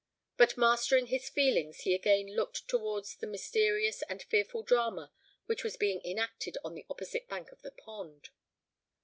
[0.35, 5.11] But, mastering his feelings, he again looked towards the mysterious and fearful drama
[5.45, 8.29] which was being enacted on the opposite bank of the pond.